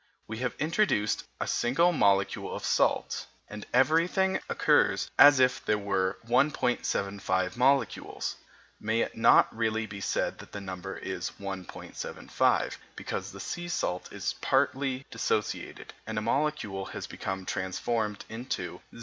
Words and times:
We 0.25 0.39
have 0.39 0.55
introduced 0.57 1.25
a 1.39 1.45
single 1.45 1.91
molecule 1.93 2.55
of 2.55 2.65
salt, 2.65 3.27
and 3.47 3.67
everything 3.71 4.39
occurs 4.49 5.11
as 5.19 5.39
if 5.39 5.63
there 5.63 5.77
were 5.77 6.17
1.75 6.25 7.55
molecules. 7.55 8.35
May 8.79 9.01
it 9.01 9.15
not 9.15 9.55
really 9.55 9.85
be 9.85 10.01
said 10.01 10.39
that 10.39 10.53
the 10.53 10.59
number 10.59 10.97
is 10.97 11.33
1.75, 11.39 12.77
because 12.95 13.31
the 13.31 13.39
sea 13.39 13.67
salt 13.67 14.11
is 14.11 14.33
partly 14.41 15.05
dissociated, 15.11 15.93
and 16.07 16.17
a 16.17 16.21
molecule 16.21 16.85
has 16.85 17.05
become 17.05 17.45
transformed 17.45 18.25
into 18.27 18.81
0. 18.89 18.99